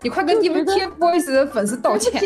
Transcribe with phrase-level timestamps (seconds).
[0.00, 2.22] 你快跟你们 TFBOYS 的粉丝道歉。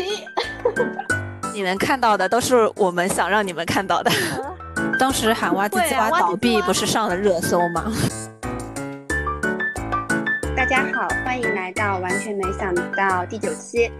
[1.55, 4.11] 你能看到的都是我们想让你们看到的。
[4.99, 7.91] 当时喊哇唧唧哇倒闭，不是上了热搜吗？
[10.55, 13.91] 大家好，欢迎来到完全没想到第九期。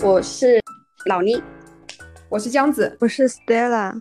[0.00, 0.60] 我是
[1.06, 1.40] 老倪，
[2.28, 4.00] 我是江子，我是 Stella。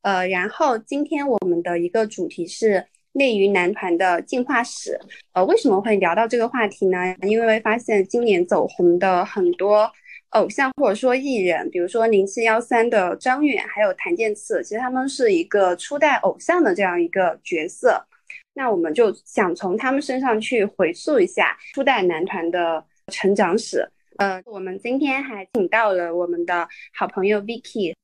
[0.00, 2.86] 呃，然后今天我们的一个主题是。
[3.14, 4.98] 内娱男团的进化史，
[5.34, 6.98] 呃，为什么会聊到这个话题呢？
[7.22, 9.88] 因为发现今年走红的很多
[10.30, 18.04] 偶像或者说艺人，比如说零七幺三的张远，还有谭健次，其实他们是一个初代偶像的这样一个角色。
[18.52, 23.88] 那我们就想从他们身上去回溯一下初代男团的成长史。
[24.16, 27.94] 呃，我们今天还请到了我们的好朋友 Vicky。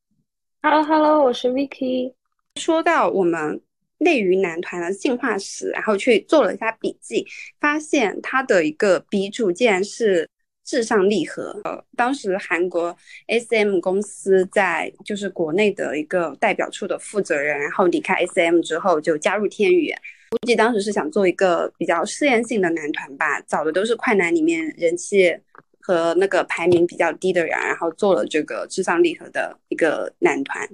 [0.62, 2.14] Hello Hello，我是 Vicky。
[2.54, 3.60] 说到我们。
[4.00, 7.26] 内娱男团的进化史，然后去做了一下笔记，
[7.60, 10.28] 发现他的一个鼻祖竟然是
[10.64, 11.60] 至上励合。
[11.64, 12.96] 呃，当时韩国
[13.28, 19.92] SM 公司在就是国内的一个代表处的负责人，然后离开 SM 之后就加入天娱，
[20.30, 25.36] 估计当时是想做一个比较试验性的男团吧，找的都是快男里面人气
[25.80, 30.66] 和那个排名比较低的人，然后做了这个至上励合的一个男团。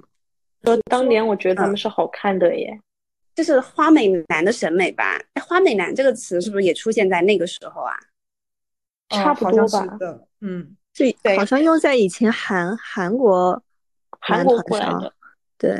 [0.63, 2.79] 说当年我觉得他们是好看的耶。
[3.37, 5.21] 就是花美男的审美吧？
[5.33, 7.95] 哎，花美男这个词是不是也出现在那个时候啊？
[9.09, 9.85] 差不多吧。
[10.41, 13.61] 嗯，这好像用在以前韩韩国
[14.19, 15.13] 韩国过来的。
[15.55, 15.79] 对，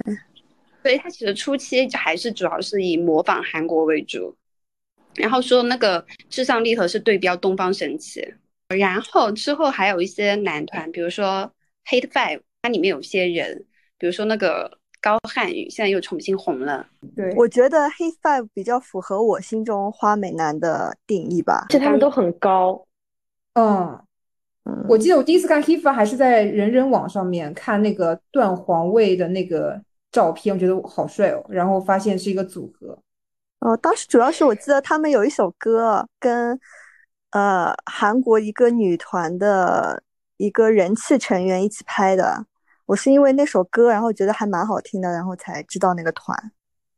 [0.84, 4.38] 所以他其实初期还是主要是以模仿韩国为主。
[5.16, 8.36] 然后说那个至上励合是对标东方神起，
[8.68, 11.52] 然后之后还有一些男团，比如说
[11.86, 13.66] Hate Five，它里面有些人，
[13.98, 14.78] 比如说那个。
[15.02, 22.86] 高瀚宇现在又重新红了，对我觉得黑 five 比较符合我心中花美男的定义吧，而且他们都很高。
[23.54, 24.00] 嗯，
[24.88, 29.82] 我记得我第一次看黑 five 还是在人人网上面看那个段皇位的那个
[30.12, 32.98] 照片，我觉得好帅哦，然后发现是一个组合。
[33.60, 36.60] 哦，当时主要是我记得他们有一首歌跟
[37.32, 40.04] 呃韩国一个女团的
[40.38, 42.46] 一个人气成员一起拍的。
[42.88, 46.36] 我是因为那首歌，然后觉得还蛮好听的，然后才知道那个团。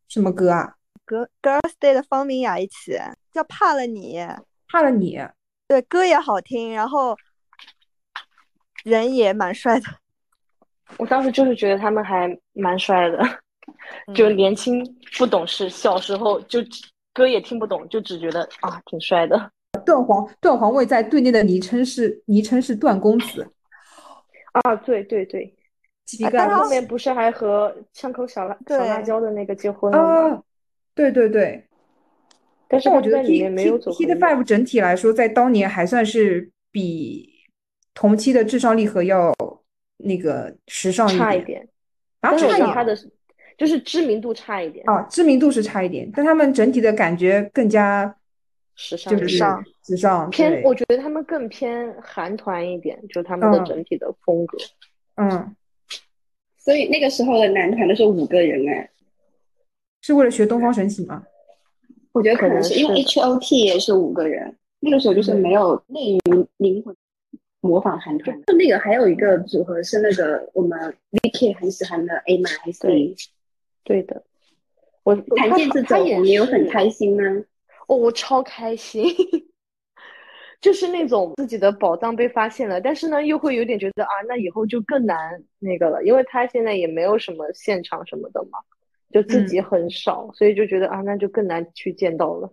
[0.08, 0.76] 什么歌啊？
[1.04, 2.96] 歌 Girls Day 的方明雅一起
[3.32, 4.20] 叫怕了你，
[4.68, 5.20] 怕了你。
[5.68, 7.18] 对，歌也好听，然后
[8.84, 9.88] 人也蛮帅的。
[10.98, 13.24] 我当时就是觉得他们还蛮帅的，
[14.14, 14.84] 就年轻
[15.18, 16.60] 不懂事，小时候就
[17.16, 19.52] 歌也听不懂，就只觉得啊挺帅的。
[19.84, 23.52] 段皇段皇位在队内的昵称是昵称是段公子。
[24.52, 25.56] 啊，对对对。
[26.31, 30.44] 但后面不是还和枪口小辣小辣椒的那个结婚了吗？
[30.96, 31.64] 对对对。
[32.68, 37.28] 但是我觉得 T T T Five 整体来说，在当年还算是比
[37.94, 39.34] 同期的智商励合要
[39.97, 41.68] 那个时尚差一点。
[42.22, 42.68] 啊，差一点。
[42.70, 42.96] 他的
[43.58, 44.88] 就是知名度差一点。
[44.88, 48.16] 啊，知名度是差一点，但他们整体的感觉更加
[48.76, 49.38] 时尚，就是，
[49.84, 50.62] 时尚偏。
[50.64, 54.58] 我觉得他们更偏韩团一点，就他们的整体的风格。
[55.16, 55.56] 嗯。
[56.69, 58.88] 所以那个时候的男团都是五个人哎，
[60.03, 61.25] 是为了学东方神起吗？
[62.12, 66.96] 我觉得可能是因为 H O T 也是五个人，那个时候就是没有内娱灵魂
[67.62, 68.40] 模仿韩团。
[68.44, 70.79] 就那个还有一个组合是那个我们
[71.09, 73.16] V K 很喜欢的 A M S D。
[73.84, 74.22] 对的，
[75.02, 77.24] 我谭健次走红，你有很开心吗？
[77.88, 79.03] 哦，我超开心。
[80.62, 88.59] 就是那种自己的宝藏被发现了，但是呢，又会有点觉得啊，那以后就更难那个了，因为他现在也没有什么现场什么的嘛，
[89.12, 92.52] 就自己很少，所以就觉得啊，那就更难去见到了。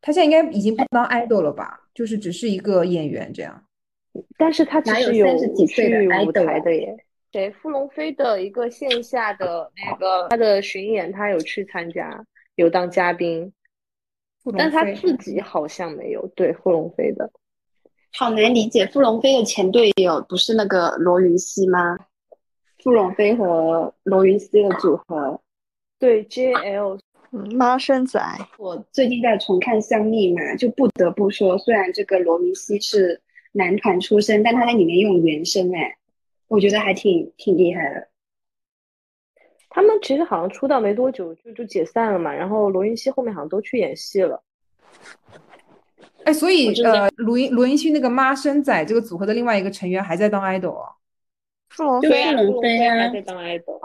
[0.00, 1.80] 他现在应该已经不当 idol 了吧？
[1.94, 3.64] 就是只是一个演员这样。
[4.36, 5.26] 但是他其实有
[5.66, 6.96] 去舞台的耶。
[7.30, 7.50] 谁？
[7.50, 12.24] 傅龙飞的一个线下的那个他的巡演，他有去参加，
[12.56, 13.52] 有当嘉宾。
[14.56, 17.30] 但他自己好像没有对傅龙飞的，
[18.12, 18.86] 好难理解。
[18.86, 21.98] 傅龙飞的前队友不是那个罗云熙吗？
[22.82, 25.40] 傅龙飞和罗云熙的组合，
[25.98, 26.98] 对 JL
[27.32, 28.20] 嗯妈生仔。
[28.56, 33.20] 我最近在重看《香蜜》嘛，就不得不说，虽然这个罗云熙是
[33.52, 35.96] 男团出身，但他在里面用原声，哎，
[36.46, 38.08] 我觉得还挺挺厉害的。
[39.70, 44.42] 他们其实好像出道没多久就就解散了嘛，然后罗云熙后面好像都去演戏了。
[46.24, 50.92] 哎，所以呃，罗云罗云熙那个妈生仔这个组合的另外一个成员还在当 idol 啊？
[51.70, 53.80] 傅龙飞还在当 idol，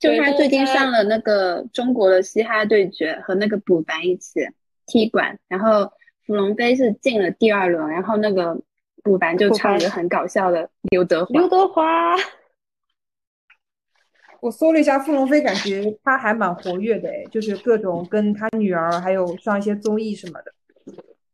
[0.00, 4.40] 就他最近上了那个中国的嘻哈对决，和那个卜凡一起
[4.86, 5.90] 踢馆，然后
[6.24, 8.56] 傅龙飞是进了第二轮，然后那个
[9.02, 11.32] 补班就唱一个很搞笑的刘德华。
[11.38, 12.14] 刘德华，
[14.46, 20.52] 我搜了一下傅龙飞，感觉他还蛮活跃的，哎，就是各种跟他女儿还有上一些综艺什么的。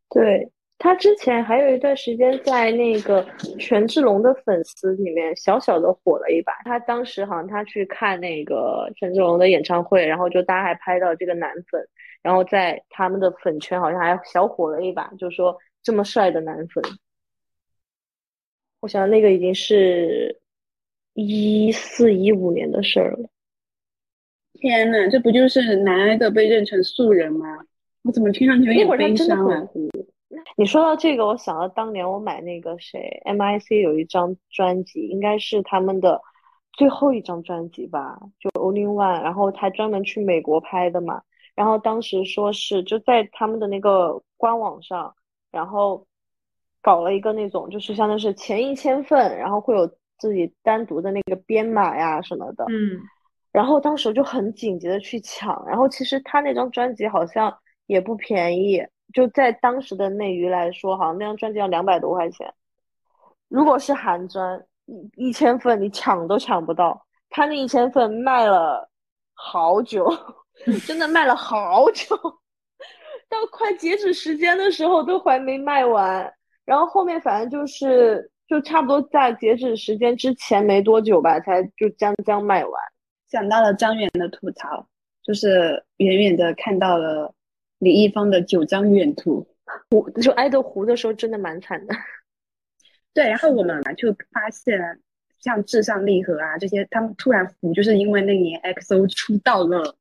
[0.08, 0.50] 对。
[0.78, 3.24] 他之前还有一段时间在那个
[3.56, 6.52] 权志龙的粉丝里面小小的火了一把。
[6.64, 11.80] 他当时好像他去看那个权志龙的演唱会，然后就大家还拍到这个男粉，
[12.20, 16.82] 然后在他们的粉圈好像还小火了一把，就说这么帅的男粉。
[18.80, 20.36] 我想那个已经是
[21.14, 23.28] 一四一五年的事儿了。
[24.54, 27.46] 天呐，这不就是男爱豆被认成素人吗？
[28.04, 29.68] 我怎么听上去有点悲伤啊？
[30.56, 36.20] 你说到这个，我想到当年我买那个谁，M.I.C 有一张专辑，应该是他们的
[36.72, 41.22] 最后一张专辑吧，就 Only One，然后他专门去美国拍的嘛。
[41.54, 45.14] 然后当时说是就在他们的那个官网上，
[45.50, 46.06] 然后
[46.80, 49.88] 搞了一个那种，就是相当于是前一千份，然后会有
[50.22, 52.64] 自己单独的那个编码呀什么的。
[52.68, 53.00] 嗯。
[53.50, 57.52] 然后当时就很紧急的去抢，然后其实他那张专辑好像
[57.86, 58.82] 也不便宜。
[59.12, 62.50] 就在当时的内娱来说，好像那张专辑要两百多块钱。
[63.48, 67.04] 如果是韩专，一一千份你抢都抢不到。
[67.28, 68.88] 他那一千份卖了
[69.34, 70.08] 好久，
[70.86, 72.16] 真的卖了好久，
[73.28, 76.32] 到快截止时间的时候都还没卖完。
[76.64, 82.72] 然后后面反正就是，就差不多在截止时间之前没多久吧，才就将将卖完。
[83.30, 84.86] 想到了张远的吐槽，
[85.22, 87.34] 就是远远的看到了。
[87.78, 89.44] 李易峰的九张远图，
[89.90, 91.94] 我就爱豆糊的时候真的蛮惨的。
[93.12, 94.78] 对，然后我们就发现，
[95.40, 99.96] 像至上励合啊这些，他们突然糊，就是因为那年 XO 出道了。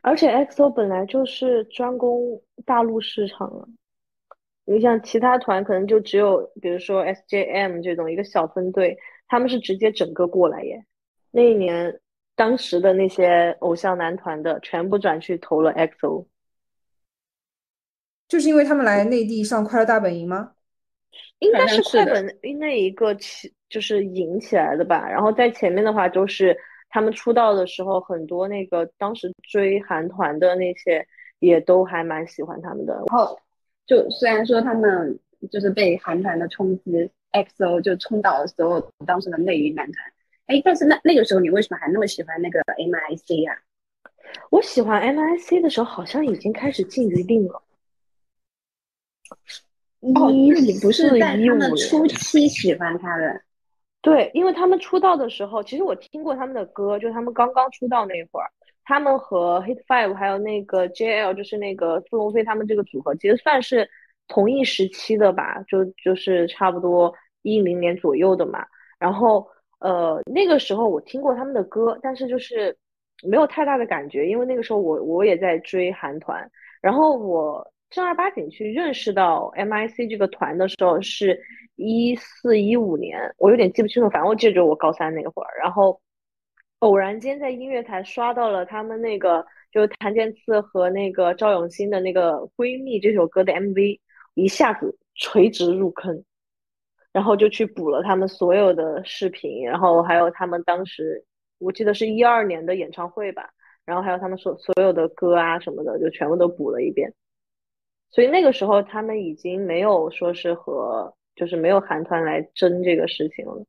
[0.00, 3.66] 而且 XO 本来就是专攻大陆市场啊，
[4.64, 10.84] 你像其他团可能就只有，比如说 SJM 这种一个小分队，他们是直接整个过来耶。
[11.30, 12.00] 那一年，
[12.36, 16.26] 当时的那些偶像男团的全部转去投了 XO。
[18.28, 20.52] 就是因为他们来内地上《快乐大本营》吗？
[21.40, 22.24] 应该是快本
[22.58, 25.06] 那一个起，就是引起来的吧。
[25.10, 26.56] 然后在前面的话，就是
[26.88, 31.06] 他们出道的时候，很多那个当时追韩团的那些
[31.40, 32.94] 也都还蛮喜欢他们的。
[32.94, 33.38] 然后
[33.86, 35.18] 就虽然说他们
[35.50, 40.12] 就是被韩团的冲击，XO 就冲倒了所有当时的内娱男团。
[40.46, 43.58] 哎，但是那那个时候你为什么还那么喜欢那个 MIC 呀？
[44.50, 47.62] 我喜欢 MIC 的时候，好像已经开始禁娱令了。
[50.00, 53.40] 哦，你不是在他们初期喜欢他的？
[54.00, 58.50] 对，因为他们出道的时候，其实我听过他们的歌，就他们刚刚出道那会儿，
[58.84, 63.88] 他们和 Hit Five 还有那个 JL，就是那个傅龙飞他们这个组合，其实算是
[64.28, 68.64] 同一时期的吧，就就是差不多一零年左右的嘛。
[68.98, 69.46] 然后
[69.80, 72.76] 呃，那个时候我听过他们的歌，但是就是
[73.22, 76.50] 没有太大的感觉，因为那个时候我我也在追韩团，
[76.80, 77.66] 然后我。
[77.94, 81.38] 正儿八经去认识到 M.I.C 这个团的时候，是
[81.76, 86.00] 一四一五年，我有点记不清楚，反正我记着我高三那会儿，然后
[86.82, 94.00] 偶然间在音乐台刷到了他们那个，就谭健次和那个赵永新的那个《闺蜜》这首歌的 M.V，
[94.34, 96.24] 一下子垂直入坑，
[97.12, 101.24] 然后就去补了他们所有的视频，然后还有他们当时
[101.58, 103.50] 我记得是一二年的演唱会吧，
[103.84, 107.14] 然后还有他们所所有的歌啊什么的，就全部都补了一遍。
[108.10, 113.64] 所以那个时候，他们已经没有说是和，就是没有韩团来争这个事情了。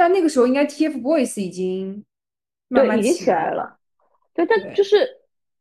[0.00, 2.02] 但那个时候，应该 TFBOYS 已经
[2.68, 3.76] 慢慢起来了。
[4.32, 5.06] 对，但就是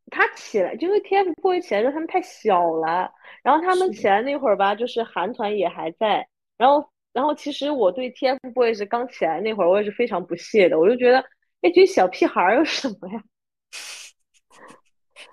[0.09, 3.11] 他起来，就是 TFBOYS 起来之后，他们太小了。
[3.43, 6.25] 然后他们起来那会儿吧，就是韩团也还在。
[6.57, 10.79] 然后，然后其实我对 TFBOYS 刚起来那会儿，我也是非常不屑的。
[10.79, 11.21] 我就觉得
[11.59, 13.21] 那群小屁孩有什么呀？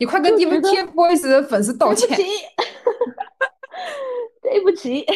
[0.01, 2.09] 你快跟你们 TFBOYS 的粉丝道歉！
[4.43, 5.07] 对不起，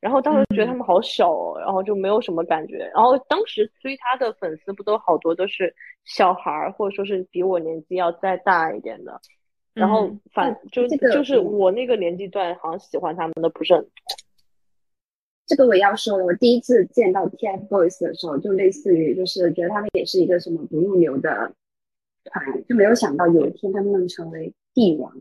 [0.00, 2.78] 然后当时觉得他们好小，哦，然后就没有什么感觉。
[2.94, 9.20] 然后当时追他的粉丝不都好多都是小孩儿，或者说是比我年纪要再大一点的。
[9.74, 13.90] 然后反就就是我那个年纪段，好像喜欢他们的不是很多。
[15.46, 21.52] 这个我要说，我第一次见到 TFBOYS 的时候，就类似于就是觉得他们也是一个什么不入流的。
[22.24, 25.12] 团就没有想到有一天他们能成为帝王。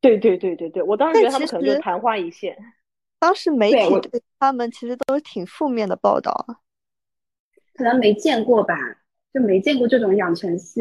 [0.00, 2.56] 对对对对对，我当时觉得他们可能就昙花一现。
[3.20, 6.32] 当时媒体对他们其实都是挺负面的报道，
[7.74, 8.74] 可能没见过吧，
[9.32, 10.80] 就没见过这种养成系。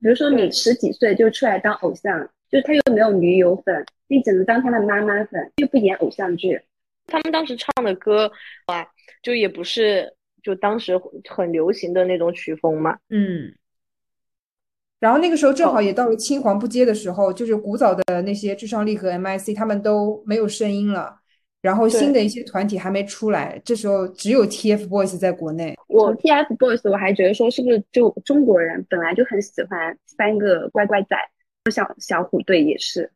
[0.00, 6.60] 比如说你十几岁就出来当偶像，就是他又没有女友粉，你只能当他的妈妈粉，又不演偶像剧。
[7.06, 8.30] 他们当时唱的歌
[8.66, 8.86] 啊，
[9.22, 12.98] 就也不是就当时很流行的那种曲风嘛。
[13.08, 13.54] 嗯。
[15.00, 21.21] 然后那个时候正好也到了青黄不接的时候，就是古早的那些至上力和 M.I.C 他们都没有声音了，
[21.62, 25.74] 然后新的一些团体还没出来，这时候只有 TFBOYS 在国内。
[25.86, 31.16] 我 TFBOYS 我还觉得说是不是就中国人本来就很喜欢三个乖乖仔，
[31.70, 33.10] 像小虎队也是，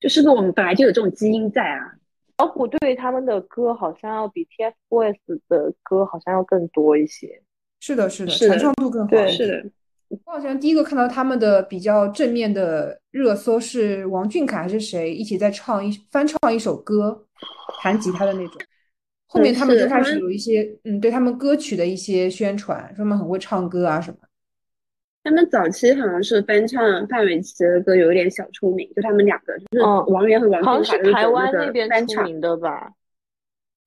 [0.00, 1.94] 就是不是我们本来就有这种基因在啊？
[2.38, 5.16] 小虎队他们的歌好像要比 TFBOYS
[5.48, 7.42] 的歌好像要更多一些。
[7.80, 9.08] 是的，是的，传唱度更好。
[9.08, 9.70] 对，是的。
[10.08, 17.26] 我好像第一个看到他们的比较正面的热搜是王俊凯还是谁一起在唱一翻唱一首歌，
[17.80, 18.60] 弹吉他的那种。
[19.26, 24.18] 后面他们就开始有一些嗯，对他们歌曲的一些宣传，说他们很会唱歌啊什么。
[25.24, 28.90] 他们早期好像是翻唱范玮琪的歌，有一点小出名。
[28.96, 32.92] 就他们两个，就是王源和王俊凯是台湾那边出名的吧？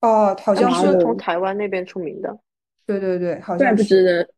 [0.00, 2.38] 哦，好像是从台湾那边出名的。
[2.86, 4.28] 对对对，好像不知的。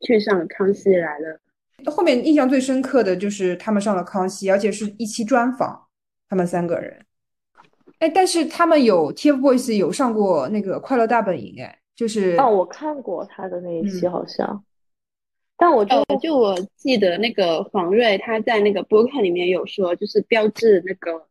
[0.00, 1.40] 去上《康熙来了》，
[1.90, 5.86] 后面印象最深刻的就是他们上了《康熙》，而且是一期专访，
[6.28, 7.05] 他们三个人。
[7.98, 14.64] 哎，但是他们有 TFBOYS 有上过那个《快乐大本营》，哎，就是哦，我看过他的那一期，好像。
[15.56, 21.26] 但我就就我记得那个黄睿他在那个播客里面有说，就是标志那个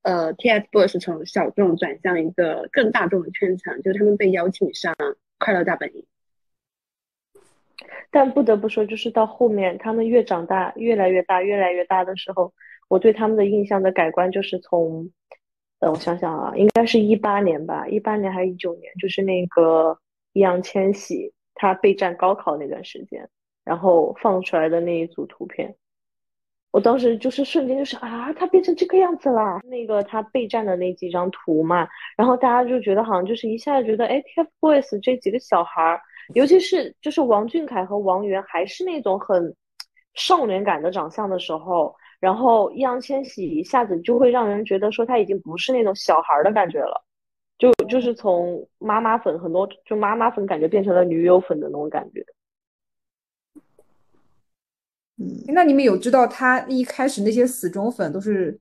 [0.00, 4.94] 呃 TFBOYS 从小众转向一个更大众的圈层，就是他们被邀请上
[5.38, 6.02] 《快乐大本营》。
[8.10, 12.54] 但不得不说，就是到后面他们越长大，越来越大，越来越大的时候，
[12.88, 15.10] 我对他们的印象的改观就是从，
[15.80, 19.98] 呃，我想想啊，应该是一八年吧，一八年还是一九年，就是那个
[20.32, 23.28] 易烊千玺他备战高考那段时间，
[23.64, 25.74] 然后放出来的那一组图片，
[26.70, 29.60] 我当时就是瞬间就是啊，他变成这个样子了。
[29.64, 36.00] 那个他备战的那几张图嘛，然后大家就觉得好像就是一下子觉得，哎，TFBOYS 这几个小孩儿。
[36.34, 39.54] 尤其是就是王俊凯和王源还是那种很
[40.14, 41.94] 少年感的长相的时候，
[42.26, 47.00] 然后易烊千玺一下子就会让人觉得说他已经不是那种小孩的感觉了，
[47.56, 52.26] 就就是从妈妈粉很多就妈妈粉感觉变成了女友粉的那种感觉。
[55.18, 58.58] 嗯，那你们有知道他一开始那些死忠粉都是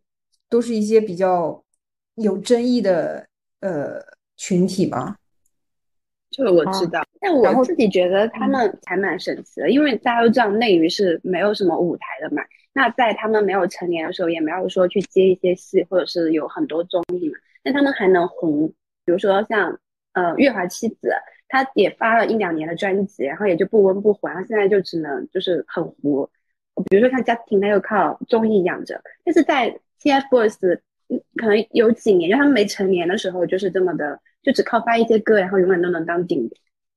[0.47, 1.63] 都是一些比较
[2.17, 3.25] 有争议的
[3.61, 3.99] 呃
[4.37, 5.15] 群体吗？
[6.29, 12.43] 这个我知道，但我自己觉得他们还蛮神奇的，因为大家都知道内娱是没有什么舞台的嘛。
[12.75, 17.35] 那在他们没有成年的时候，也没有说去接一些戏，或者是有很多综艺嘛。
[17.63, 18.67] 但他们还能红，
[19.03, 19.79] 比如说像
[20.13, 21.09] 呃月华妻子，
[21.47, 26.29] 他也发了一两年的专辑，然后也就不温不火，然后现在就只能就是很糊。
[26.89, 30.79] 比如说像 Justin，他又靠综艺养着，但是在 TFBOYS，
[31.37, 34.19] 可能有几年，就他们没成年的时候，就是这么的。
[34.43, 36.47] 就只靠发一些歌，然后永远都能当顶，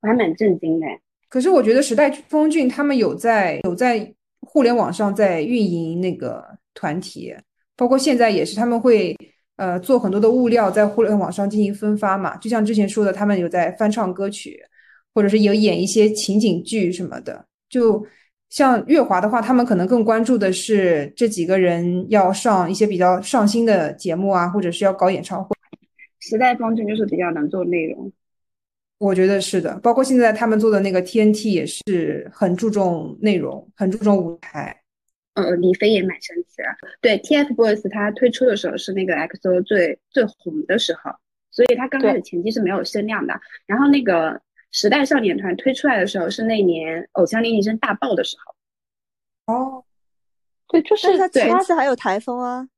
[0.02, 0.86] 我还蛮震惊的。
[1.30, 4.00] 可是我觉得时代峰峻他们有在有在
[4.40, 7.34] 互联网上在运营那个团体，
[7.76, 9.16] 包括现在也是，他们会
[9.56, 12.36] 呃做很多的物料在互联网上进行分发嘛。
[12.36, 14.60] 就像之前说的，他们有在翻唱歌曲，
[15.14, 17.44] 或者是有演一些情景剧什么的。
[17.68, 18.04] 就
[18.48, 25.54] 像乐华的话，他们可能更关注的是这几个人要上一些比较上新的节目啊，或者是要搞演唱会。
[26.20, 28.10] 时代峰峻就是比较能做内容，
[28.98, 29.78] 我觉得是的。
[29.80, 34.82] 包括现在他们做的那个 TNT 也是很注重内容，很注重舞台。
[35.34, 36.64] 呃，李飞也蛮神奇的。
[37.00, 41.12] 对，TFBOYS 他推出的时候是那个 XO 最最红的时候，
[41.52, 43.40] 所以他刚开始前期是没有声量的。
[43.64, 44.40] 然后那个
[44.72, 49.54] 时代少年团推出来的时候是那年偶像练习生大爆的时候。
[49.54, 49.84] 哦，
[50.68, 52.68] 对，就是他前期还有台风啊。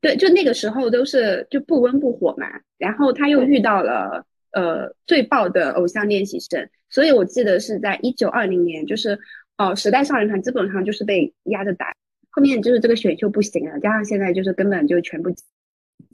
[0.00, 2.46] 对，就那个时候都是就不温不火嘛，
[2.78, 9.18] 然后他又遇到了呃最爆的偶像练习生，所以我记得是在一九二零年，就是
[9.56, 11.92] 哦时代少年团基本上就是被压着打，
[12.30, 15.30] 后面就是这个选秀不行了，加上现在就是根本就全部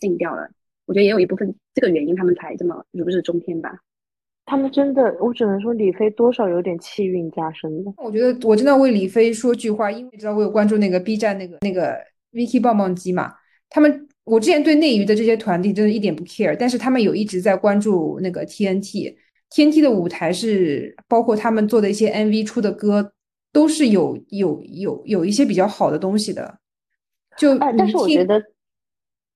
[0.01, 0.49] 禁掉了，
[0.87, 3.79] 我觉得也有一部分这个原因，他们才这么如日中天吧。
[4.47, 7.91] 他们真的，我只能说李飞多少有点气运加身的。
[7.97, 11.97] 我觉得我真的为李飞说句话，因为知道我有关注那个 B 站那个那个
[12.31, 13.33] Vicky 棒棒鸡嘛。
[13.71, 23.13] 他们，我之前对内娱的这些团体真的一点不 care，但是他们有一直在关注那个 TNT，TNT 的舞台是包括他们做的一些 MV 出的歌，
[23.53, 26.59] 都是有有有有一些比较好的东西的。
[27.37, 28.43] 就但是我觉得，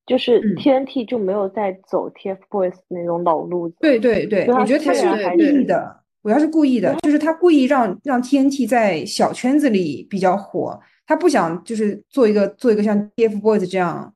[0.07, 3.75] 就是 TNT 就没有在走 TFBOYS 那种老路子。
[3.81, 5.03] 对对对，我觉得他是
[5.35, 14.15] 故意的，我要是故意的，就是他故意让让 TNT 在小圈子里比较火，他不想就是做一个做一个像 TFBOYS 这样。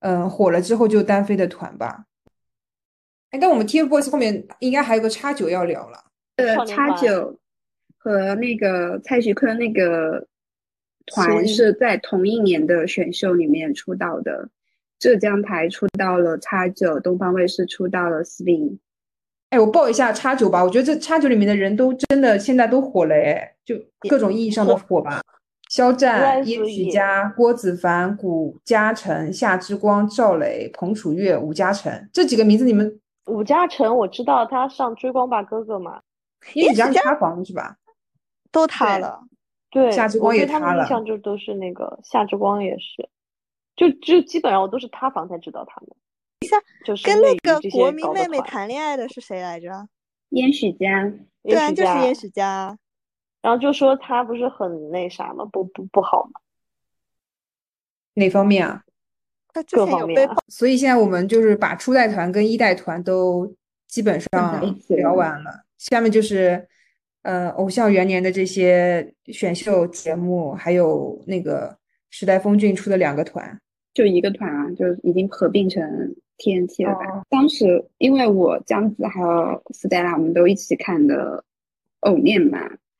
[0.00, 2.04] 嗯，火了之后就单飞的团吧。
[3.30, 6.04] 哎，但我们 TFBOYS 后面应该还有个叉九要聊了。
[6.36, 7.38] 呃，叉九
[7.96, 10.26] 和那个蔡徐坤那个
[11.06, 14.48] 团是在同一年的选秀里面出道的。
[14.98, 18.78] 浙江台出道了叉九，东方卫视出道了 Swing。
[19.50, 23.76] 哎，我报一下叉九吧，我觉得这叉九里面的人都真的现在都火了，哎，就
[24.08, 25.20] 各种意义上的火吧。
[25.76, 36.00] 肖战、殷许佳、郭子凡、古嘉诚、夏之光、赵雷、彭楚月、伍嘉诚这几个名字，你们伍嘉诚我知道他上《追光吧哥哥》嘛，
[36.54, 37.76] 殷许佳是塌房是吧？
[38.50, 39.20] 都塌了，
[39.68, 40.82] 对，夏之光也塌了。
[40.82, 43.10] 印象就都是那个夏之光也是，
[43.76, 45.90] 就就基本上我都是塌房才知道他们。
[46.48, 46.56] 下
[46.86, 49.68] 就是跟那个国民妹妹谈恋爱的是谁来着？
[50.30, 52.78] 殷许佳，对啊，就是殷许佳。
[53.46, 55.44] 然后就说他不是很那啥吗？
[55.52, 56.40] 不不不好吗？
[58.14, 58.82] 哪方面啊？
[59.70, 60.28] 各方面。
[60.48, 63.54] 所以现在我们就是把初代团跟一代团都
[63.86, 65.62] 基本上聊完了。
[65.78, 66.66] 下面就是
[67.22, 71.78] 呃，偶像元年的这些选秀节目，还有那个
[72.10, 73.60] 时代峰峻出的两个团，
[73.94, 75.80] 就一个团啊，就已经合并成
[76.38, 77.22] TNT 了吧？
[77.30, 81.44] 当时因为我姜子还有 Stella，我们都一起看的
[82.00, 82.58] 偶面嘛。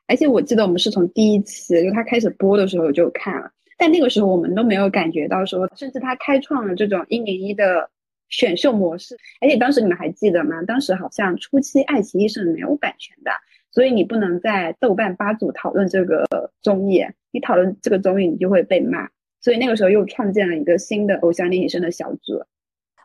[0.08, 7.90] 而且我记得我们是从第一期就他开始播的时候就看了，但那个时候我们都没有感觉到说，甚至他开创了这种一零一的
[8.28, 9.16] 选秀模式。
[9.40, 10.62] 而且当时你们还记得吗？
[10.62, 13.32] 当时好像初期爱奇艺是没有版权的，
[13.72, 16.24] 所以你不能在豆瓣八组讨论这个
[16.62, 19.08] 综艺，你讨论这个综艺你就会被骂。
[19.40, 22.42] 所以那个时候又创建了一个新的偶像练习生的小组。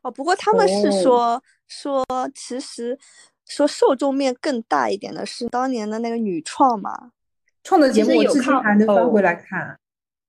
[0.03, 2.05] 哦，不过他们是说说
[2.35, 2.97] 其实。
[3.51, 7.11] 说受众面更大一点的是当年的那个女创嘛，
[7.63, 9.77] 创的节目我至今还能翻回来看，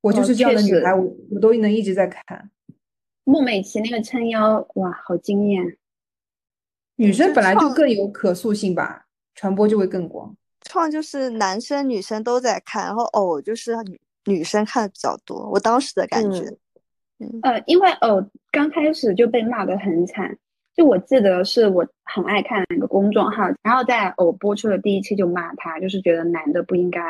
[0.01, 2.51] 我就是这样的女孩，我我都能一直在看。
[3.23, 5.79] 孟美岐那个撑腰，哇，好惊艳！
[6.97, 10.35] 女生本来就更有可塑性吧，传播就会更广。
[10.63, 16.41] 创就是男生女生都在看，然后偶就是女女生看的比较多，我当时的感觉。
[17.21, 18.21] 嗯，呃，因为偶
[18.51, 20.37] 刚开始就被骂的很惨。
[20.75, 27.01] 就我记得是我很爱看一个公众号，然后在偶播出的第一期就骂他，就是觉得男的不应该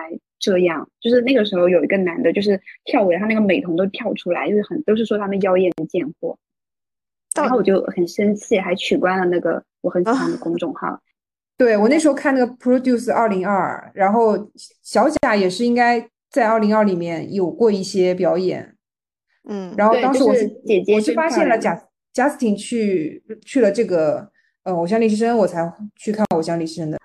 [0.41, 0.89] 这样。
[1.01, 6.37] 就是那个时候有一个男的，就是跳舞，他那个美瞳都跳出来，就是很都是说他们妖艳贱货。
[7.37, 11.01] 然后我就很生气，还取关了那个我很喜欢的公众号。
[11.57, 14.51] 对我那时候看那个 Produce 二零二，然后
[14.83, 18.75] 小贾也是应该在二零二里面有过一些表演。
[19.49, 21.81] 嗯，然后当时我是姐姐，我是发现了贾。
[22.15, 24.31] Justin 去去了这个
[24.65, 26.99] 呃偶像练习生，我才去看偶像练习生的。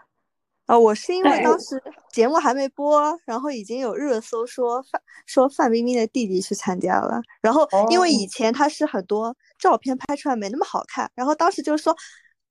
[0.65, 7.22] 啊，我是因为当时节目还没播，然后已经有热搜说范说范冰冰的弟弟去参加了。
[7.41, 11.96] 然后因为以前他是很多照片拍出来没那么好看，然后当时就是说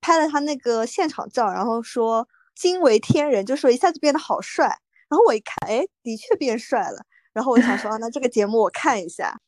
[0.01, 4.65] 拍了他那个现场照，然后说惊为天人，就说一下子变得好帅。
[5.09, 7.05] 然后我一看，哎，的确变帅了。
[7.33, 9.39] 然后我想说，那这个节目我看一下。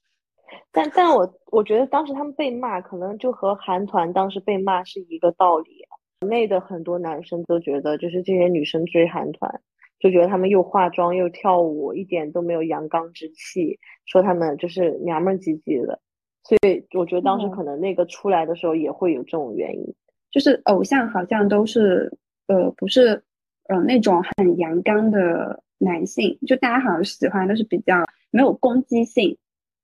[0.72, 5.84] 但但我我觉得当时他们被骂，可能就和韩团当时被骂是一个道理。
[6.22, 9.62] 国内的很多男生都觉得，就是这些女生追韩团，
[10.00, 15.98] 就觉得他们又化妆又跳舞，一点都没有阳刚之气，说他们就是娘们唧唧的。
[16.44, 19.96] 所以我觉得当时可能那个出来的时候也会有这种原因，
[20.30, 22.12] 就是偶像好像都是
[22.48, 23.24] 呃不是
[23.70, 27.96] 呃那种很阳刚的男性，就大家好像喜欢都是比较
[28.30, 29.38] 没有攻击性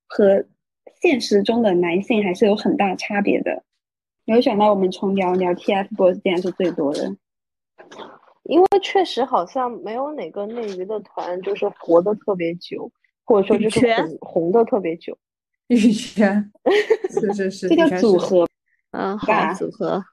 [0.08, 0.46] 和。
[1.02, 3.64] 现实中的男性还是有很大差别的。
[4.28, 7.16] 没有想到我们从聊聊 TFBOYS 竟然是最多的，
[8.44, 12.92] 因为确实好像没有哪个内娱的团就是活得特别久，
[13.24, 15.16] 或者说就是红红的特别久。
[15.68, 16.52] 羽泉，
[17.10, 18.48] 是是是，这个组合。
[18.92, 20.04] 嗯，好组合。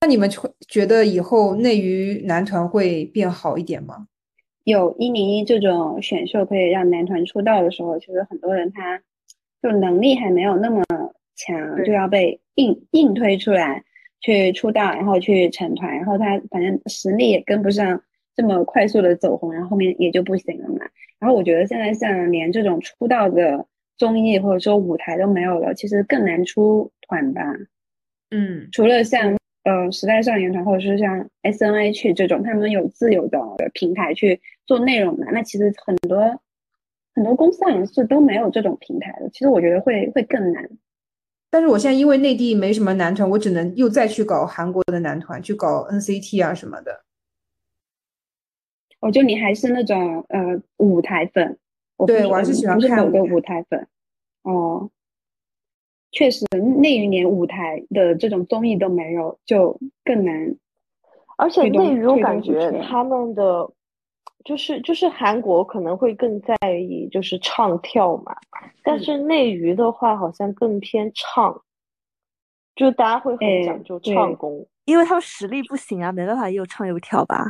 [0.00, 4.08] 那你们会觉得以后内娱男团会变好一点吗？
[4.64, 9.00] 有一零一这种选秀可以让男团出道的时候，其实很多人他。
[9.62, 10.84] 就能力还没有那么
[11.34, 13.82] 强，就要被硬硬推出来
[14.20, 18.02] 去出道，然后去成团，然后他反正实力也跟不上
[18.34, 20.86] 这么快速的走红，然后后面也就不行了嘛。
[21.18, 23.66] 然后我觉得现在像连这种出道的
[23.96, 27.42] 综艺或者说舞台都没有了，其实更难出团吧。
[28.30, 33.38] 嗯，除了像呃时代少年团或者是像 S N H 这种，他们有自由的
[33.72, 36.40] 平台去做内容嘛，那其实很多。
[37.16, 40.68] 很多公司好像是都没有这种平台的，其实我觉得会会更难。
[41.48, 47.04] 但是我现在因为内地没什么男团，我只能又再去搞韩国的男团，去搞 NCT 啊什么的。
[49.00, 51.58] 我觉得你还是那种呃舞台粉，
[52.06, 53.86] 对我还是喜欢看某个舞台粉。
[54.42, 54.90] 哦，
[56.12, 56.44] 确实
[56.80, 60.54] 内娱连舞台的这种综艺都没有，就更难。
[61.38, 63.70] 而且内娱我感觉他们的
[64.44, 68.36] 就是就是韩国可能会更在意就是唱跳嘛，
[68.82, 71.62] 但是内娱的话好像更偏唱，
[72.76, 77.44] 就大家会很讲究唱功，因为他们实力不行啊，没办法又唱又跳吧。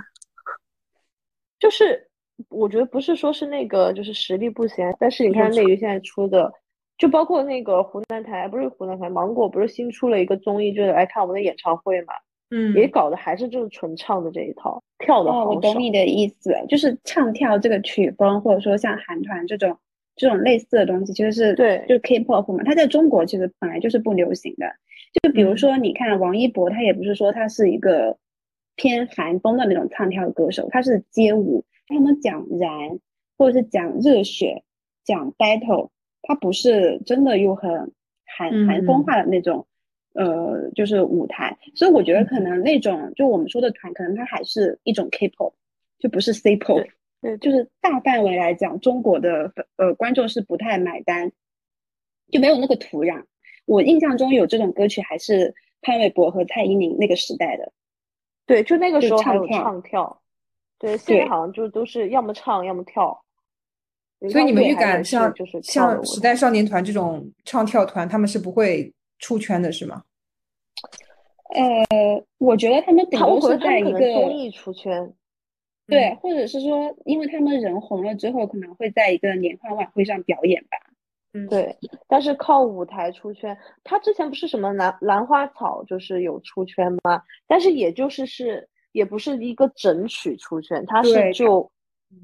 [1.59, 2.09] 就是
[2.49, 6.51] 我觉得不是说是那个就是实力不行，但是你看内娱现在出的，
[6.97, 12.15] 就包括那个湖南台不是湖南台芒果不是新出了一个综艺，就是来看我们的演唱会嘛。
[12.51, 19.77] 嗯，也搞的还是就是纯唱的这一套，跳的哦，我懂你的意思，就是唱跳这个曲风，或者说像韩团这种
[20.15, 24.67] 这种类似的东西，其实是对，就是 K-pop 嘛，它在中国其实本来就是不流行的。
[25.23, 28.17] 就比如说，你看王一博，他也不是说他是一个
[28.77, 32.99] 偏韩风的那种唱跳歌手，他是街舞，他们讲燃，
[33.37, 34.63] 或者是讲热血，
[35.05, 35.89] 讲 battle，
[36.23, 37.93] 他不是真的又很
[38.25, 39.67] 韩韩风化的那种。
[40.17, 45.53] 呃，就是舞台，所以我觉得可能那种就我们说的团，可能它还是一种 K-pop，
[45.99, 46.87] 就不是 C-pop。
[47.21, 51.31] 对，就是大范围来讲，中国的呃观众是不太买单，
[52.31, 53.23] 就没有那个土壤。
[53.67, 57.71] 我印象中有这种歌曲还是潘玮柏和蔡依林那个时代的。
[58.47, 60.23] 对，就那个时候还有唱跳。
[60.79, 63.23] 对，现在好像就都是要么唱要么跳。
[64.31, 65.31] 所以你们预感像
[65.63, 68.91] 像时代少年团这种唱跳团，他们是不会。
[69.19, 70.05] 出圈的是吗？
[71.55, 75.15] 呃，我觉得他们顶多是在一个综艺出圈，
[75.87, 80.77] 对，或者是说，因为他们人红了之后，可能会在一个联欢晚会上表演吧。
[81.33, 81.77] 嗯，对。
[82.09, 87.23] 但是靠舞台出圈，他之前不是什么兰兰花草，就是有出圈吗？
[87.47, 91.71] 但是也就是是，也不是一个整曲出圈，他是就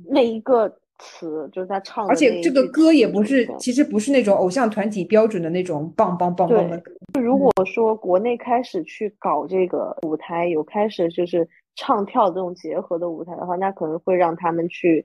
[0.09, 0.79] 那一个。
[1.03, 6.93] 词就是他唱，而且这个歌也不是，其实不是那种偶像团体标准的那种棒棒棒棒的歌。
[7.21, 15.05] 如果说国内开始去搞这个舞台，有开始就是唱跳这种结合的舞台的话，那可能会让他们去，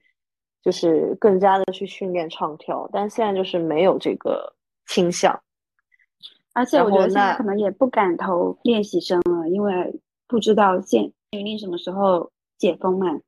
[0.62, 2.88] 就是更加的去训练唱跳。
[2.94, 4.54] 但现在就是没有这个
[4.86, 5.38] 倾向，
[6.54, 13.20] 而且我觉得现在可能也不敢投练习生了，因为不知道现决定什么时候解封嘛。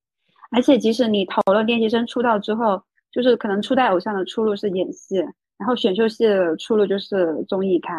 [0.51, 2.81] 而且，即使你投了练习生出道之后，
[3.11, 5.17] 就是可能初代偶像的出路是演戏，
[5.57, 7.93] 然后选秀系的出路就是综艺咖。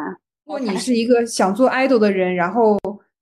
[0.44, 2.76] 如果你是一个想做 idol 的人，然后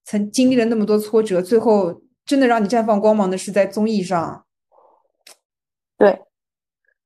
[0.04, 4.44] 曾经历了那么多挫折，最后真的让你绽放光芒的是在综艺上。
[5.98, 6.18] 对，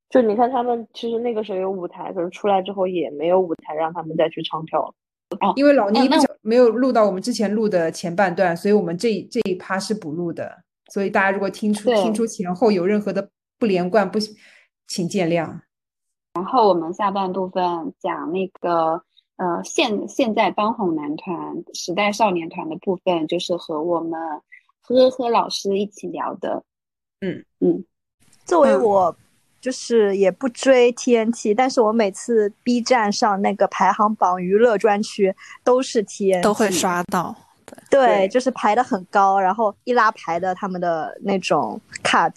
[0.08, 4.94] 就你看他们，其实那个时候有舞台，可是出来之后也没有舞台让他们再去唱跳。
[5.40, 5.98] 哦，因为老倪
[6.42, 10.62] 没有录到我们之前录的前半段，所以我们这这一趴是补录的。
[10.92, 14.18] 所以大家如果听出听出前后有任何的不连贯，不
[14.86, 15.60] 请见谅。
[16.34, 17.62] 然后我们下半部分
[17.98, 19.02] 讲那个
[19.36, 24.20] 呃现现在当红男团时代少年团的部分，就是和我们
[24.82, 26.62] 呵呵老师一起聊的。
[27.22, 27.82] 嗯嗯，
[28.44, 29.16] 作为我
[29.62, 37.34] 就是也不追 TNT，但是我每次 B 站上那个排行榜娱乐专区都是 TNT，都会刷到。
[37.90, 42.32] 对，就是排的很高，然后一拉排的他们的那种 cut。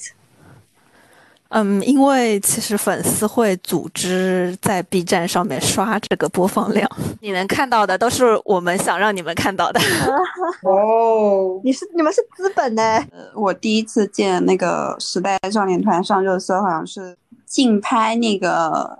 [1.49, 6.89] 嗯，因为其实粉丝会组织在 B 站上面刷这个播放量，
[7.21, 9.79] 你能看到的都是我们想让你们看到的。
[10.63, 12.81] 哦， 你是你们是资本呢？
[13.11, 18.99] 呃，我第一次见那个时代少年团上热搜，好像是竞拍那个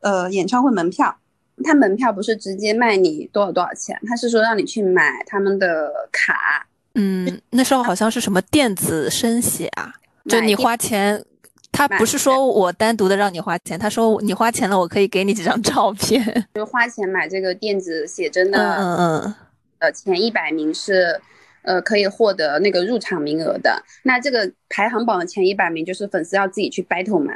[0.00, 1.16] 呃演唱会门票。
[1.64, 6.66] 他门票不是直接卖你多少多少钱，他是说让你去买他们的卡。
[6.94, 9.92] 嗯，那时候好像是什么电子声写啊，
[10.28, 11.22] 就你花钱，
[11.72, 16.46] 他不是说我单独的让你花钱，他说你花钱了，我可以给你几张照片。
[16.54, 19.34] 就花钱买这个电子写真的，嗯嗯，
[19.80, 21.20] 呃，前一百名是，
[21.62, 23.82] 呃，可以获得那个入场名额的。
[24.02, 27.34] 那这个排行榜的前一百名就是粉丝要自己去 battle 嘛。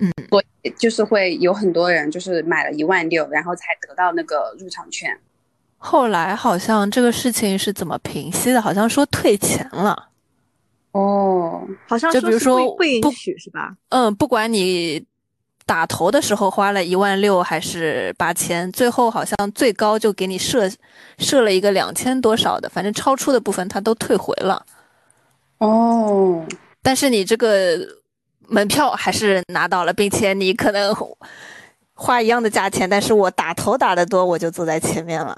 [0.00, 5.16] 嗯，所以就是会有很多人就是买了一万六，然后才得到那个入场券。
[5.78, 8.60] 后来好像这个事情是怎么平息的？
[8.60, 10.08] 好像说退钱了。
[10.90, 13.76] 哦，好像就比如说不允许是吧？
[13.90, 15.04] 嗯，不管你
[15.64, 20.68] 打头的时候花了一万六还是八千，最后好像最高就给你设
[21.18, 24.64] 设了一个两千多少的，反正超出的部分他都退回了。
[25.58, 26.44] 哦，
[26.82, 27.78] 但是你这个。
[28.48, 30.94] 门票还是拿到了，并且你可能
[31.94, 35.36] 花一样的价钱，但是我打头打的多，我就坐在前面了。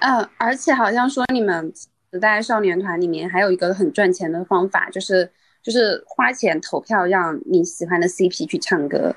[0.00, 1.72] 嗯，而且好像说你们
[2.12, 5.30] 时代少年团里面还有一个很赚钱的方法，就是
[5.62, 9.14] 就是花钱投票让你喜欢的 CP 去唱歌。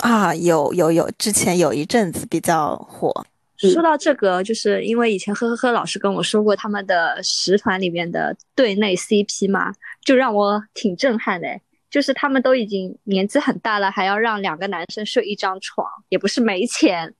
[0.00, 3.26] 啊，有有有，之前有一阵子比较火。
[3.58, 11.48] 说到这个，就是因为以前呵呵呵老师跟我说过他们的十团里面的队内 CP 嘛，就让我挺震撼的。
[11.90, 17.12] 就是他们都已经年纪很大了，还要让两个男生睡一张床，也不是没钱，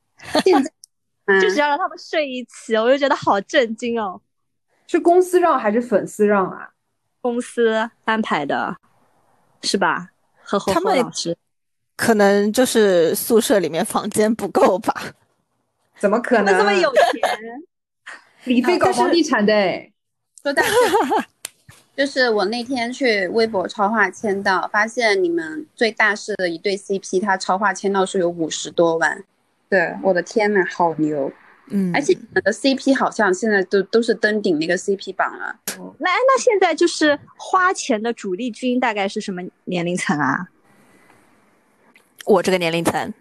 [0.44, 0.70] 现在
[1.40, 4.20] 就是要让他们睡一起，我就觉得好震惊哦。
[4.87, 6.70] 是公司让还是粉丝让啊？
[7.20, 8.76] 公司安排的，
[9.62, 10.11] 是吧？
[10.72, 11.37] 他们呵老师，
[11.96, 14.94] 可能就是宿舍里面房间不够吧。
[15.98, 16.46] 怎么可能？
[16.46, 17.02] 他们这么有钱，
[18.44, 19.92] 李 飞搞房地产的哎，
[20.42, 20.68] 说到这
[21.16, 21.24] 个，
[21.96, 29.22] 就是我那天去微博超话签到，发现你们最大势的一对 CP，他超话签到数有五十多万。
[29.68, 31.31] 对，我的天呐，好牛！
[31.72, 35.55] 嗯，而且你们的 CP 好像现在都都是登顶那个 CP 榜了。
[35.98, 40.48] 那那现在就是花钱的主力军大概是什么年龄层啊？
[42.24, 43.12] 我这个年龄层，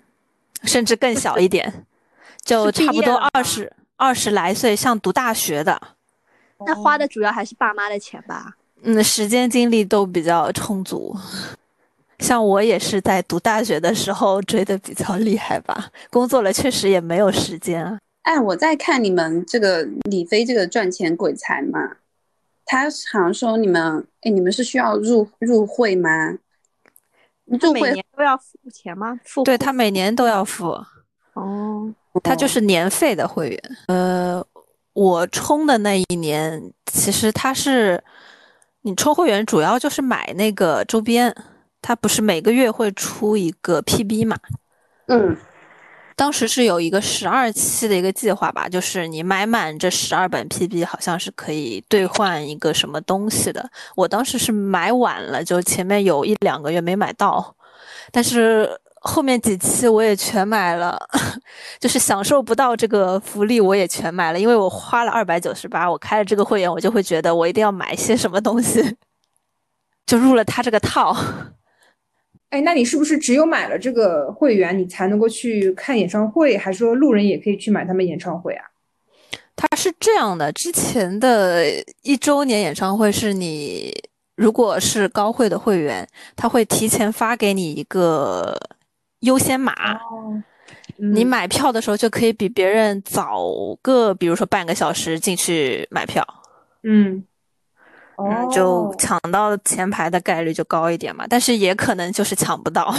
[0.63, 1.85] 甚至更小一点，
[2.43, 5.79] 就差不多二十二十来岁，像读大学的，
[6.65, 8.55] 那花的主要还是爸妈的钱吧？
[8.83, 11.15] 嗯，时间精力都比较充足。
[12.19, 17.97] 像我也是在读大学的时候追的比较厉害吧，工作了确实也没有时间啊。
[18.23, 21.97] 哎，我在看你们这个李飞这个赚钱鬼才嘛，
[22.65, 26.37] 他好像说你们，哎，你们是需要入入会吗？
[27.45, 29.19] 入每会年都要付钱吗？
[29.23, 30.77] 付对他每年都要付，
[31.33, 33.77] 哦，他就是年费的会员。
[33.87, 34.45] 呃，
[34.93, 38.03] 我充的那一年，其实他是
[38.81, 41.35] 你充会员主要就是买那个周边，
[41.81, 44.37] 它不是每个月会出一个 PB 嘛？
[45.07, 45.35] 嗯，
[46.15, 53.69] 当时是有一个十二期的一个计划吧，就是你买满这十二本 PB，好像是可以兑换一个什么东西的。
[53.95, 57.55] 我当时是买晚了，就前面有一两个月没买到，
[58.11, 60.99] 但是后面几期我也全买了，
[61.79, 68.97] 就是享受不到这个福利，我也全买了，因为我花了二百九十八，我开了这个会员，我就会觉得我一定要买一些什么东西，
[70.05, 71.15] 就入了他这个套。
[72.49, 76.57] 哎，那你是不是只有买了这个会员，你才能够去看演唱会？
[76.57, 78.65] 还是说路人也可以去买他们演唱会啊？
[79.55, 81.65] 他是这样的，之前的
[82.01, 83.93] 一周年演唱会是你
[84.35, 88.57] 如果是高会的会员，他会提前发给你一个
[89.21, 90.41] 优先码，哦，
[90.97, 93.43] 你买票的时候就可以比别人早
[93.81, 96.25] 个，比如说半个小时进去买票，
[96.83, 97.23] 嗯，
[98.51, 101.25] 就抢到前排的概率就高一点嘛。
[101.29, 102.93] 但是也可能就是抢不到。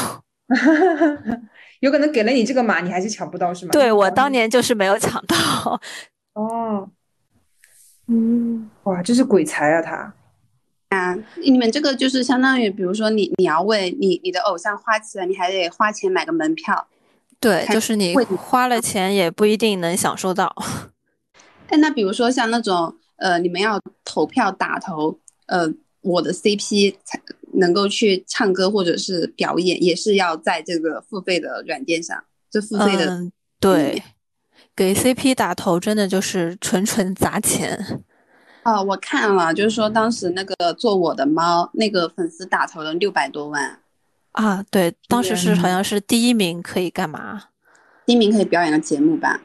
[1.80, 3.72] 有可能给了你这个码，你还是抢不到是吗？
[3.72, 5.80] 对我当年就是没有抢到。
[6.34, 6.88] 哦，
[8.08, 10.12] 嗯，哇，这是鬼才啊他！
[11.42, 16.88] 你们这个就是相当于，比如说你你要为你你的偶像花钱，你还得花钱买个门票。
[17.38, 20.54] 对，就是你花了钱也不一定能享受到。
[21.68, 25.72] 哎，那比如说像那种呃，你们要投票打头，呃，
[26.02, 27.20] 我的 CP 才
[27.54, 34.02] 能够去唱歌或者是表演，也是要在这个付费的软件上，这付费的嗯，对，
[34.74, 38.02] 给 CP 打头真的就是纯纯砸钱。
[38.74, 43.80] 哦，我看了，就是说当时那个做我的猫那个粉丝打头了六百多万，
[44.32, 47.44] 啊，对，当时是好像是第一名可以干嘛？
[48.06, 49.40] 第一名可以表演个节目吧？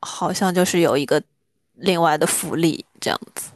[0.00, 1.22] 好像就是有一个
[1.74, 3.50] 另外的福利这样子。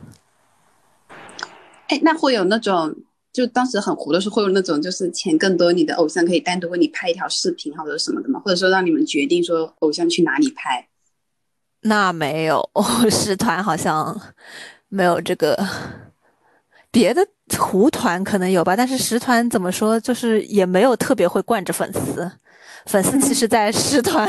[1.88, 2.94] 哎，那会有那种，
[3.32, 8.40] 就当时很糊的时候，会有那种就是钱更多，你的偶像可以单独为你拍一条视频或者什么的吗？
[8.44, 10.88] 或者说让你们决定说偶像去哪里拍？
[11.82, 12.70] 那没有，
[13.10, 14.20] 是团好像
[14.92, 15.56] 没有这个，
[16.90, 17.26] 别的
[17.58, 22.30] 胡团可能有吧，但是十团怎么说，就是也没有特别会惯着粉丝。
[22.84, 24.28] 粉丝其实，在十团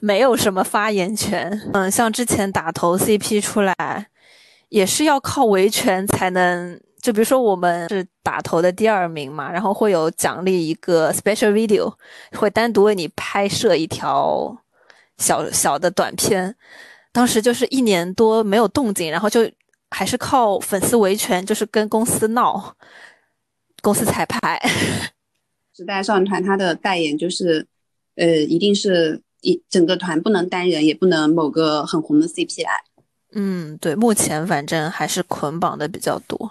[0.00, 1.60] 没有什么发言权。
[1.72, 3.74] 嗯，像之前打头 CP 出来，
[4.68, 6.78] 也是要靠维权才能。
[7.02, 11.92] 就比如说我们是打头的第二名嘛，然后会有奖励一个 special video，
[12.32, 14.56] 会单独为你拍摄一条
[15.16, 16.54] 小小的短片。
[17.10, 19.48] 当时就是一年多没有动静，然后就
[19.90, 22.76] 还是靠粉丝维权，就是跟公司闹，
[23.82, 24.60] 公司彩排。
[25.74, 27.66] 时代少女团它的代言就是，
[28.16, 32.70] 呃，一定是一整个团不能单人，也不能某个很红的 CP 来。
[33.32, 36.50] 嗯，对，目前反正还是捆绑的比较多。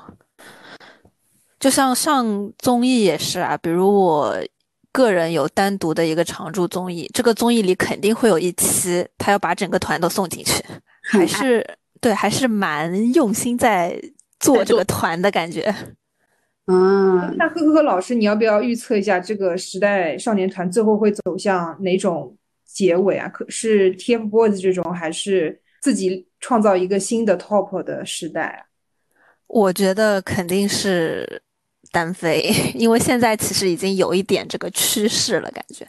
[1.59, 4.37] 就像上综艺也是啊，比如我
[4.91, 10.63] 个人有单独的一个常驻综艺，这个综艺里肯定会有一期他要把整个团都送进去，
[11.01, 13.99] 还是对，还是蛮用心在
[14.39, 15.73] 做这个团的感觉。
[16.65, 23.29] 嗯，那呵呵呵老师，你要不要预测一下这个时代少年团最后会走向哪种结尾啊？
[23.29, 28.59] 可是 TFBOYS 这种，还是自己创造一个新的 top 的时代啊？
[29.47, 31.41] 我觉得肯定是
[31.91, 35.87] 单飞， 因为现在其实已经有一点这个趋势了，感觉。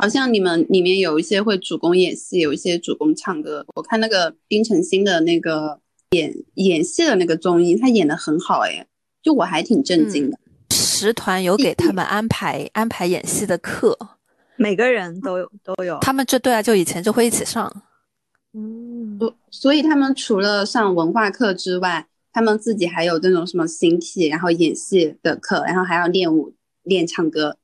[0.00, 3.66] 好像你们里面有一些会主攻演戏，有一些主攻唱歌。
[3.74, 5.80] 我看那个丁程鑫的那个
[6.12, 8.86] 演演戏的那个综艺，他演的很好哎，
[9.20, 10.38] 就我还挺震惊的。
[10.70, 13.98] 十团有给他们安排安排演戏的课，
[14.56, 15.98] 每个人都有都有。
[16.00, 17.82] 他们这对啊，就以前就会一起上。
[18.52, 27.56] 嗯，所所以他们除了上文化课之外，他们自己还有那种什么形体，然后演戏的课，然后还要练舞、练唱歌。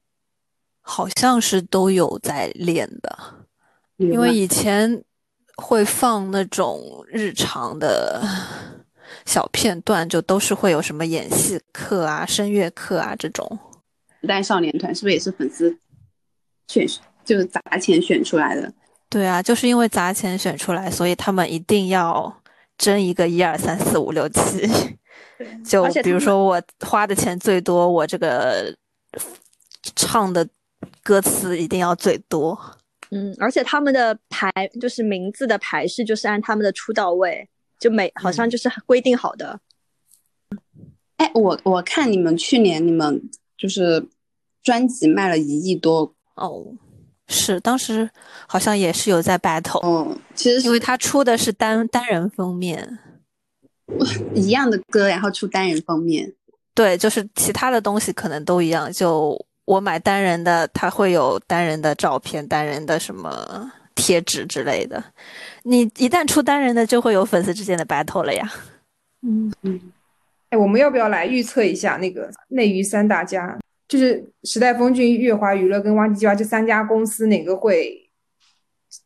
[0.87, 3.19] 好像是都有在练的，
[3.97, 5.03] 因为以前
[5.57, 8.23] 会放那种日常的
[9.25, 13.59] 小片段，就都是会有什么演戏课啊、声乐课啊这种。
[14.21, 15.75] 时代少年团是不是也是粉丝
[16.69, 16.87] 选，
[17.25, 18.71] 就是砸钱选出来的？
[19.09, 22.43] 对啊，就是因为砸钱选出来，所以他们一定要
[22.77, 24.69] 争一个一二三四五六七。
[25.65, 28.77] 就比如说我花的钱最多，我这个
[29.97, 30.47] 唱的。
[31.05, 32.59] 歌词一定要最多，
[33.11, 37.47] 嗯，而且他们的排就是名字的排序，就是按他们的出道位，
[37.79, 39.61] 就每好像就是规定好的。
[41.19, 43.23] 哎，我我看你们去年你们
[43.59, 44.09] 就是
[44.63, 46.75] 专辑卖了一亿多哦，
[47.29, 48.09] 是当时
[48.49, 52.99] 好像也是有在 battle 嗯，其实因为他出的是单单人封面，
[54.35, 56.33] 一样的歌，然后出单人封面，
[56.75, 59.39] 对，就是其他的东西可能都一样，就。
[59.65, 65.03] 我买单人的，他会有单人的照片、单人的什么贴纸之类的。
[65.63, 68.53] 你一旦出单人的，就会有粉丝之间的 battle 了呀。
[69.23, 69.81] 嗯嗯。
[70.51, 73.59] 哎，我们要不要来预测一下那个内娱三大家？
[73.89, 78.11] 就是时代峰峻、月华娱乐跟挖机计划这三家公司，哪个会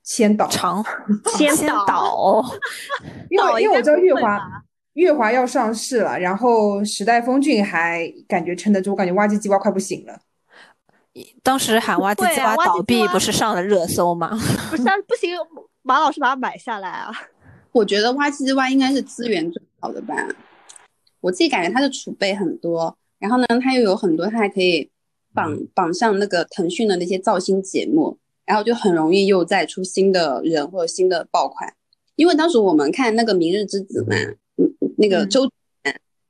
[0.03, 0.47] 先倒？
[0.49, 0.85] 长
[1.39, 1.55] 先
[1.87, 2.45] 倒。
[3.31, 4.41] 因为因为我知道月华
[4.95, 10.19] 月华要上市了，然后时代峰峻还感觉撑得住，我感觉挖机计划快不行了。
[11.43, 14.31] 当时喊挖机计划倒闭，不是上了热搜吗？
[14.71, 15.31] 不是，不行，
[15.83, 17.13] 马老师把它买下来啊！
[17.73, 20.15] 我觉得挖机计划应该是资源最好的吧。
[21.21, 24.91] 我自己感觉它的储备很多，然后呢，它又有很多，它还可以
[25.33, 31.73] 绑绑上那个腾讯的那些造星节目，然后就很容易又再出新的人或者新的爆款。
[32.17, 34.17] 因为当时我们看那个《明日之子》嘛，
[34.57, 35.51] 嗯，那个周，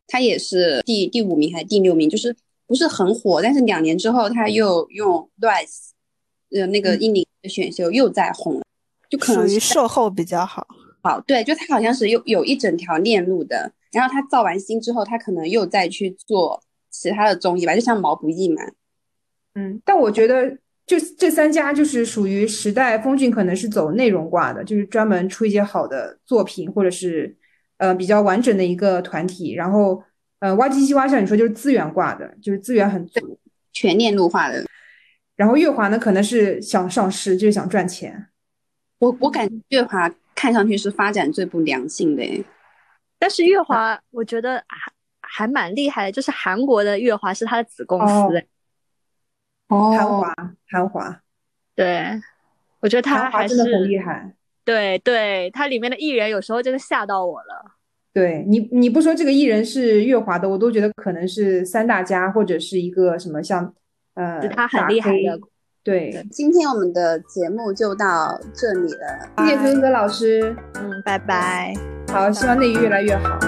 [0.07, 2.37] 他也是第第五名还是第六名，就是。
[2.69, 5.89] 不是很火，但是两年之后他又用 Rise，
[6.51, 8.63] 呃，那个印尼的选秀又在红了，
[9.09, 10.67] 就可能属于售后比较好。
[11.03, 18.61] 好，对，就他好像是有有一整条链路的，然后他造完星之后，他可能又再去做其他的综艺吧，就像毛不易嘛。
[19.55, 20.51] 嗯，但我觉得
[20.85, 27.35] 就这三家就是属于时代峰峻，可能是走内容挂的，就是专门出一些好的作品，或者是
[27.79, 30.03] 呃比较完整的一个团体，然后。
[30.41, 33.39] 呃，挖机计划像你说就是资源挂的，就是资源很足，
[33.73, 34.65] 全链路化的。
[35.35, 38.29] 然后月华呢，可能是想上市，就是想赚钱。
[38.99, 42.45] 我我感觉月华看上去是发展最不良性的，
[43.19, 48.47] 但是月华我觉得还还蛮厉害的，就是韩国的月华是他的子公司。
[49.69, 50.35] 哦，韩华，
[50.69, 51.21] 韩华，
[51.75, 52.21] 对，
[52.81, 54.35] 我觉得他还是真的很厉害。
[54.65, 57.78] 对对，他里面的艺人有时候真的吓到我了。
[58.13, 63.73] 对你，你不说这个艺人是月华的，我都觉得可能是三大家或者是一个什么像，
[64.15, 65.39] 呃，他很厉害的。
[65.85, 71.73] 对，今天我们的节目就到这里了，谢谢孙哥老师，嗯，拜拜。
[72.09, 73.39] 好，希望内娱越来越好。